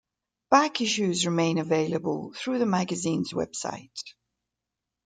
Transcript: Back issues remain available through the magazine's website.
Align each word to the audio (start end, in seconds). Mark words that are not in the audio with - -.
Back 0.49 0.81
issues 0.81 1.27
remain 1.27 1.59
available 1.59 2.33
through 2.33 2.57
the 2.57 2.65
magazine's 2.65 3.33
website. 3.33 4.01